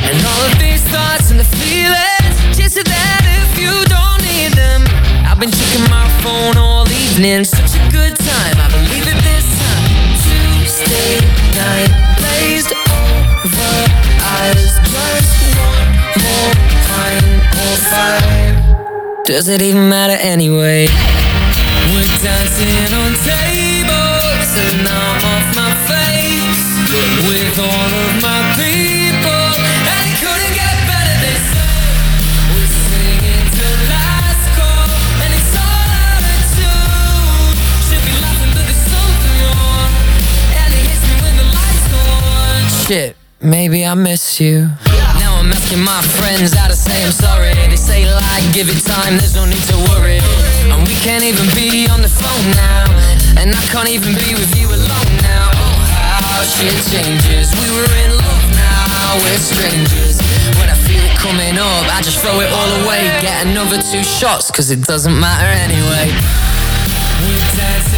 [0.00, 4.56] And all of these thoughts and the feelings, just so that if you don't need
[4.56, 4.88] them,
[5.28, 7.44] I've been checking my phone all evening.
[7.44, 9.84] Such a good time, I believe it this time.
[10.24, 11.20] Tuesday
[11.52, 13.76] night, glazed over
[14.24, 15.84] eyes, just one
[16.24, 16.67] more.
[19.28, 20.86] Does it even matter anyway?
[21.92, 26.64] We're dancing on tables and I'm off my face
[27.28, 29.52] with all of my people.
[29.84, 31.76] And it couldn't get better, they say.
[32.56, 33.52] We're singing
[33.92, 34.88] last call
[35.20, 37.52] and it's all out of tune.
[37.84, 39.92] Should be laughing, but there's something wrong.
[40.56, 42.64] And it hits me when the lights go on.
[42.88, 43.12] Shit,
[43.42, 44.70] maybe I miss you.
[45.48, 47.56] I'm asking my friends how to say I'm sorry.
[47.72, 50.20] They say like, give it time, there's no need to worry.
[50.68, 52.84] And we can't even be on the phone now.
[53.40, 55.48] And I can't even be with you alone now.
[55.56, 55.72] Oh,
[56.20, 57.48] how shit changes.
[57.64, 60.20] We were in love, now we're strangers.
[60.60, 63.08] When I feel it coming up, I just throw it all away.
[63.24, 66.12] Get another two shots, cause it doesn't matter anyway.
[67.24, 67.97] We're dancing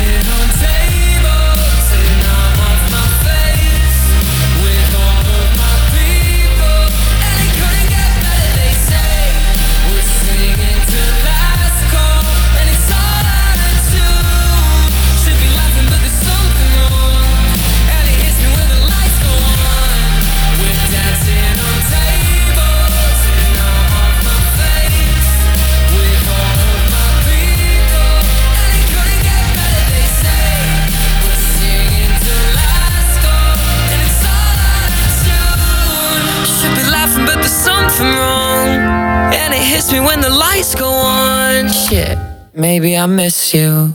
[42.60, 43.94] maybe I miss you.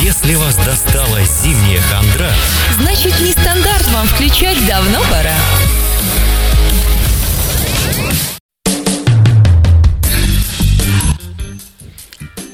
[0.00, 2.30] Если вас достала зимняя хандра,
[2.80, 5.34] Значит, не стандарт вам включать давно пора.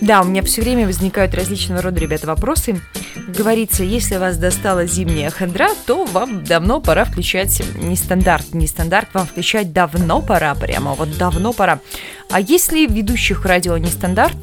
[0.00, 2.80] Да, у меня все время возникают различного рода, ребята, вопросы.
[3.26, 8.54] Говорится, если вас достала зимняя хандра, то вам давно пора включать не стандарт.
[8.54, 11.80] Не стандарт вам включать давно пора, прямо вот давно пора.
[12.30, 14.36] А если ведущих радио не стандарт,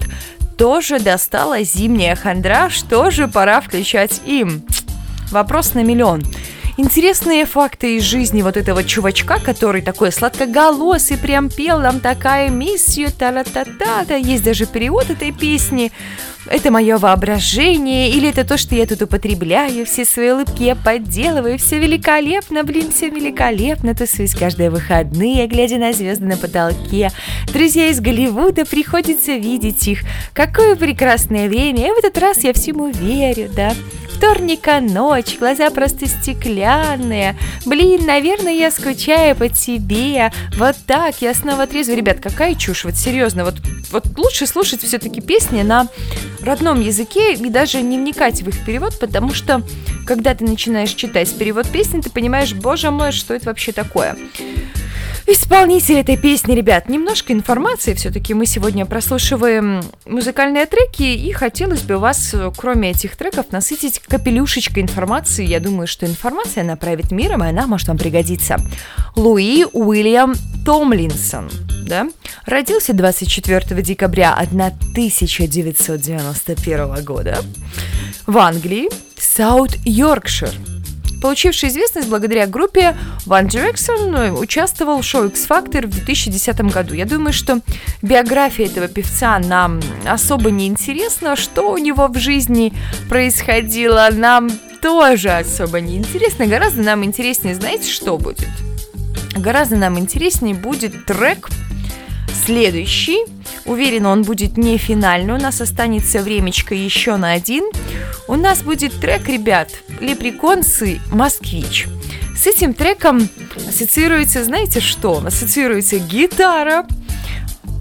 [0.57, 4.63] тоже достала зимняя хандра, что же пора включать им?
[5.31, 6.23] Вопрос на миллион.
[6.75, 13.11] Интересные факты из жизни вот этого чувачка, который такой сладкоголосый, прям пел нам такая миссию,
[13.11, 15.91] та та та та та Есть даже перевод этой песни.
[16.47, 21.57] Это мое воображение, или это то, что я тут употребляю, все свои улыбки я подделываю,
[21.59, 27.11] все великолепно, блин, все великолепно, тусуюсь каждые выходные, глядя на звезды на потолке.
[27.53, 29.99] Друзья из Голливуда, приходится видеть их.
[30.33, 33.73] Какое прекрасное время, и в этот раз я всему верю, да.
[34.23, 37.37] Вторника ночь, глаза просто стеклянные.
[37.65, 40.31] Блин, наверное, я скучаю по тебе.
[40.55, 41.97] Вот так, я снова трезвый.
[41.97, 43.43] Ребят, какая чушь, вот серьезно.
[43.43, 43.55] Вот,
[43.91, 45.89] вот лучше слушать все-таки песни на
[46.41, 49.61] родном языке и даже не вникать в их перевод, потому что
[50.07, 54.15] когда ты начинаешь читать перевод песни, ты понимаешь, боже мой, что это вообще такое.
[55.33, 57.95] Исполнитель этой песни, ребят, немножко информации.
[57.95, 64.83] Все-таки мы сегодня прослушиваем музыкальные треки, и хотелось бы вас, кроме этих треков, насытить капелюшечкой
[64.83, 65.43] информации.
[65.43, 68.57] Я думаю, что информация направит миром, и она может вам пригодиться.
[69.15, 70.35] Луи Уильям
[70.67, 71.49] Томлинсон,
[71.83, 72.07] да,
[72.45, 77.39] родился 24 декабря 1991 года
[78.27, 80.51] в Англии, Саут Йоркшир.
[81.23, 86.95] Получивший известность благодаря группе One Direction, участвовал в шоу X Factor в 2010 году.
[86.95, 87.61] Я думаю, что
[88.01, 92.73] биография этого певца нам особо не интересна, что у него в жизни
[93.07, 94.49] происходило, нам
[94.81, 96.45] тоже особо не интересно.
[96.45, 98.49] Гораздо нам интереснее, знаете, что будет?
[99.33, 101.47] Гораздо нам интереснее будет трек
[102.33, 103.25] следующий.
[103.65, 105.33] Уверена, он будет не финальный.
[105.33, 107.63] У нас останется времечко еще на один.
[108.27, 109.69] У нас будет трек, ребят,
[109.99, 111.87] Леприконсы «Москвич».
[112.35, 113.29] С этим треком
[113.67, 115.21] ассоциируется, знаете что?
[115.25, 116.85] Ассоциируется гитара,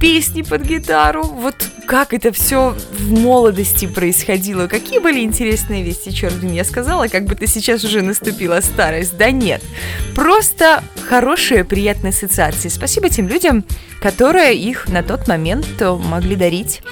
[0.02, 1.22] песни под гитару.
[1.22, 1.54] Вот
[1.86, 4.66] как это все в молодости происходило.
[4.66, 9.16] Какие были интересные вести, черт бы я сказала, как бы ты сейчас уже наступила старость.
[9.16, 9.62] Да нет.
[10.16, 12.68] Просто хорошие, приятные ассоциации.
[12.68, 13.64] Спасибо тем людям,
[14.00, 16.82] которые их на тот момент э, могли дарить.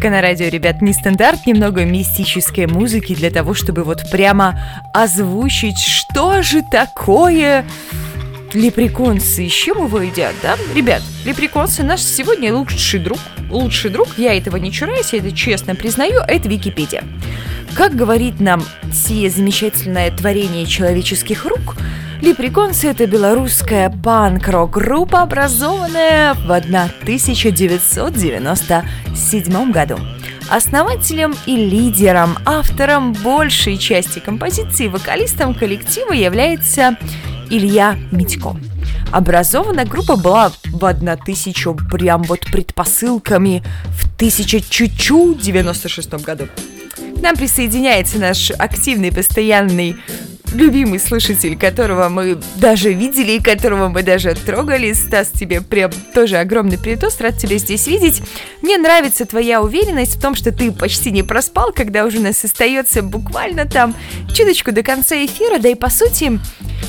[0.00, 4.58] Мистика на радио, ребят, не стандарт, немного мистической музыки для того, чтобы вот прямо
[4.94, 7.66] озвучить, что же такое
[8.54, 10.56] лепреконсы, с чем его едят, да?
[10.74, 13.18] Ребят, лепреконсы наш сегодня лучший друг,
[13.50, 17.04] лучший друг, я этого не чураюсь, я это честно признаю, это Википедия.
[17.74, 21.76] Как говорит нам сие замечательное творение человеческих рук,
[22.22, 26.52] Лепреконсы– это белорусская панк-рок-группа, образованная в
[27.02, 29.98] 1997 году.
[30.50, 36.98] Основателем и лидером, автором большей части композиций, вокалистом коллектива является
[37.48, 38.54] Илья Митько.
[39.10, 44.60] Образована группа была в 1000, прям вот предпосылками, в 1000
[46.18, 46.48] году.
[47.16, 49.96] К нам присоединяется наш активный, постоянный
[50.54, 54.92] любимый слушатель, которого мы даже видели и которого мы даже трогали.
[54.92, 58.22] Стас, тебе прям тоже огромный привет, рад тебя здесь видеть.
[58.62, 62.44] Мне нравится твоя уверенность в том, что ты почти не проспал, когда уже у нас
[62.44, 63.94] остается буквально там
[64.34, 66.40] чуточку до конца эфира, да и по сути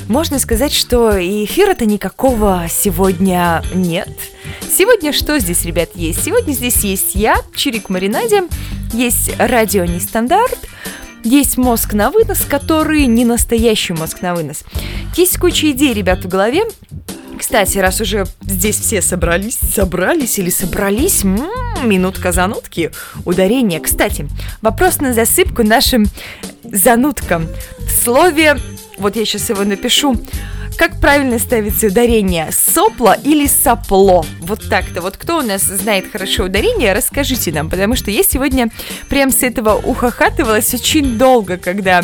[0.08, 4.10] можно сказать, что эфира-то никакого сегодня нет.
[4.70, 6.24] Сегодня что здесь, ребят, есть?
[6.24, 8.44] Сегодня здесь есть я, Чирик Маринаде,
[8.94, 10.58] есть радио Нестандарт,
[11.24, 14.64] есть мозг на вынос, который не настоящий мозг на вынос.
[15.16, 16.64] Есть куча идей, ребят, в голове.
[17.38, 22.92] Кстати, раз уже здесь все собрались, собрались или собрались, м-м, минутка занутки,
[23.26, 23.80] ударение.
[23.80, 24.28] Кстати,
[24.62, 26.06] вопрос на засыпку нашим
[26.64, 27.48] зануткам.
[27.80, 28.58] В слове,
[28.98, 30.16] вот я сейчас его напишу,
[30.78, 32.50] как правильно ставится ударение?
[32.52, 34.26] Сопло или сопло?
[34.40, 35.02] Вот так-то.
[35.02, 38.70] Вот кто у нас знает хорошо ударение, расскажите нам, потому что я сегодня
[39.08, 42.04] прям с этого ухахатывалась очень долго, когда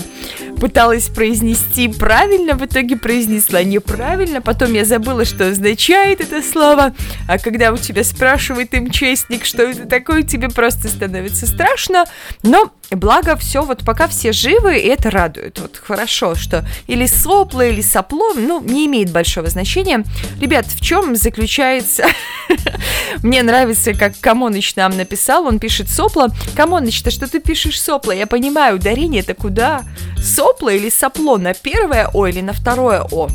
[0.60, 6.94] пыталась произнести правильно, в итоге произнесла неправильно, потом я забыла, что означает это слово,
[7.28, 12.06] а когда у тебя спрашивает МЧСник, что это такое, тебе просто становится страшно,
[12.44, 17.62] но благо все, вот пока все живы, и это радует, вот хорошо, что или сопло,
[17.62, 20.04] или сопло, ну, не имеет большого значения.
[20.40, 22.06] Ребят, в чем заключается...
[23.24, 26.30] Мне нравится, как Камоныч нам написал, он пишет сопло.
[26.56, 28.12] Камоныч, то что ты пишешь сопло?
[28.12, 29.84] Я понимаю, ударение это куда?
[30.18, 31.38] Сопло или сопло?
[31.38, 33.30] На первое О или на второе О?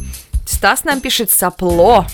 [0.44, 2.06] Стас нам пишет сопло.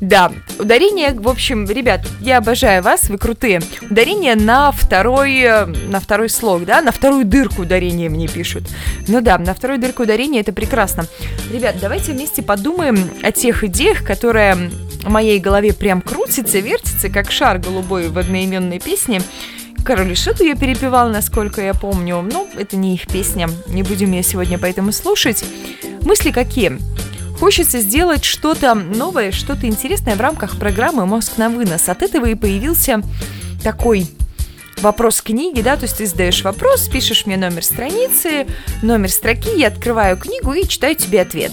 [0.00, 3.60] Да, ударение, в общем, ребят, я обожаю вас, вы крутые.
[3.82, 8.64] Ударение на второй, э, на второй слог, да, на вторую дырку ударения мне пишут.
[9.08, 11.06] Ну да, на вторую дырку ударения это прекрасно.
[11.52, 14.70] Ребят, давайте вместе подумаем о тех идеях, которые
[15.02, 19.20] в моей голове прям крутится, вертится, как шар голубой в одноименной песне.
[19.84, 22.20] Король и Шут ее перепевал, насколько я помню.
[22.20, 25.44] Ну, это не их песня, не будем ее сегодня поэтому слушать.
[26.02, 26.78] Мысли какие?
[27.38, 31.88] Хочется сделать что-то новое, что-то интересное в рамках программы «Мозг на вынос».
[31.88, 33.00] От этого и появился
[33.62, 34.06] такой
[34.80, 38.46] вопрос книги, да, то есть ты задаешь вопрос, пишешь мне номер страницы,
[38.82, 41.52] номер строки, я открываю книгу и читаю тебе ответ.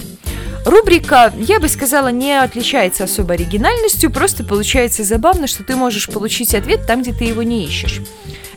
[0.66, 6.56] Рубрика, я бы сказала, не отличается особо оригинальностью, просто получается забавно, что ты можешь получить
[6.56, 8.02] ответ там, где ты его не ищешь.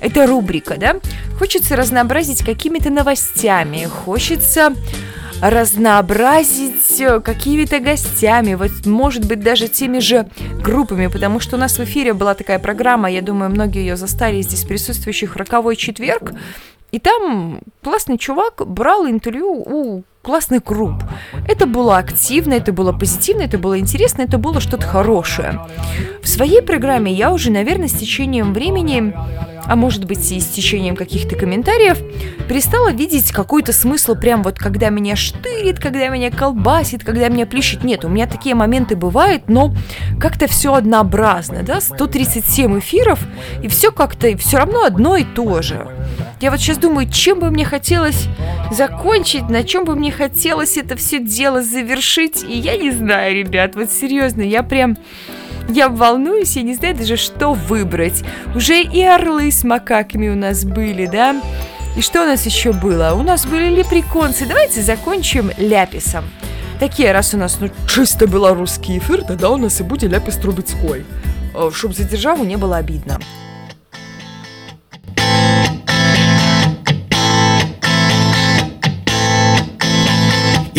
[0.01, 0.97] Это рубрика, да?
[1.39, 4.75] Хочется разнообразить какими-то новостями, хочется
[5.43, 10.29] разнообразить э, какими-то гостями, вот может быть даже теми же
[10.63, 14.41] группами, потому что у нас в эфире была такая программа, я думаю, многие ее застали
[14.43, 16.33] здесь присутствующих «Роковой четверг»,
[16.91, 21.03] и там классный чувак брал интервью у классных групп.
[21.47, 25.61] Это было активно, это было позитивно, это было интересно, это было что-то хорошее.
[26.23, 29.15] В своей программе я уже, наверное, с течением времени,
[29.65, 31.99] а может быть и с течением каких-то комментариев,
[32.49, 37.85] перестала видеть какой-то смысл прям вот когда меня штырит, когда меня колбасит, когда меня плещет.
[37.85, 39.75] Нет, у меня такие моменты бывают, но
[40.21, 43.21] как-то все однообразно, да, 137 эфиров,
[43.63, 45.87] и все как-то все равно одно и то же.
[46.41, 48.27] Я вот сейчас думаю, чем бы мне хотелось
[48.71, 53.75] закончить, на чем бы мне хотелось это все дело завершить, и я не знаю, ребят,
[53.75, 54.97] вот серьезно, я прям...
[55.69, 58.25] Я волнуюсь, я не знаю даже, что выбрать.
[58.55, 61.43] Уже и орлы с макаками у нас были, да?
[61.95, 63.13] И что у нас еще было?
[63.13, 64.47] У нас были лепреконцы.
[64.47, 66.25] Давайте закончим ляписом.
[66.81, 71.05] Такие, раз у нас ну, чисто белорусский эфир, тогда у нас и будет ляпис Трубецкой.
[71.73, 73.19] Чтобы за державу не было обидно.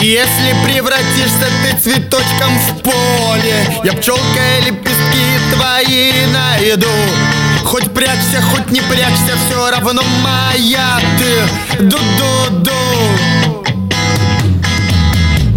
[0.02, 6.88] Если превратишься ты цветочком в поле Я пчелкой лепестки твои найду.
[7.66, 11.84] Хоть прячься, хоть не прячься, все равно моя ты.
[11.84, 12.72] Ду-ду-ду.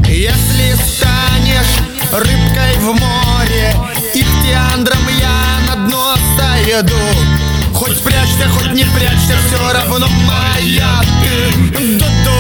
[0.09, 1.79] Если станешь
[2.11, 3.75] рыбкой в море
[4.13, 6.97] Ихтиандром я на дно сойду.
[8.05, 11.99] Прячься, хоть не прячься, все равно моя ты.
[11.99, 12.32] Ду-ду-ду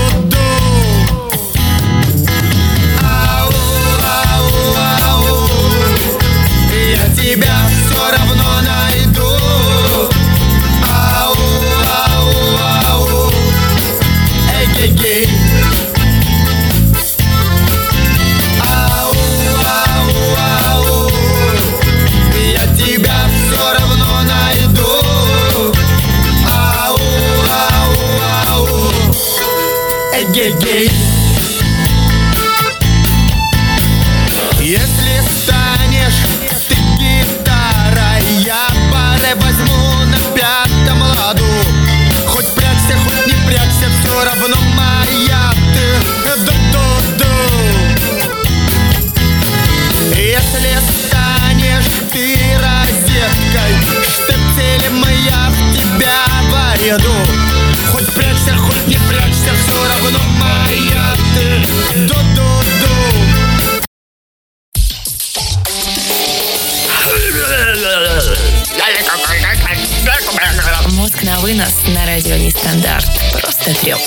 [70.96, 73.06] Мозг на вынос на радио Нестандарт.
[73.40, 73.98] Просто треп.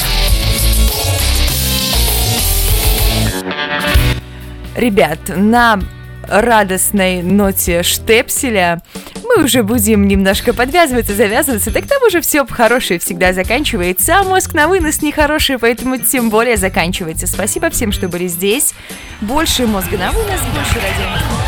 [4.76, 5.80] Ребят, на
[6.28, 8.82] радостной ноте штепселя
[9.24, 14.54] мы уже будем немножко подвязываться, завязываться, так там уже все хорошее всегда заканчивается, а мозг
[14.54, 17.28] на вынос нехороший, поэтому тем более заканчивается.
[17.28, 18.74] Спасибо всем, что были здесь.
[19.22, 21.45] Больше мозга на вынос, больше радио